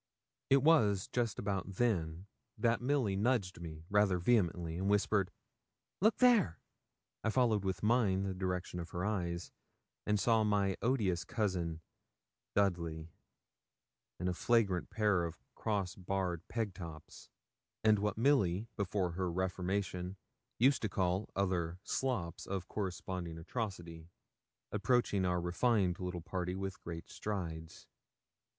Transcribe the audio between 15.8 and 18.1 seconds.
barred peg tops, and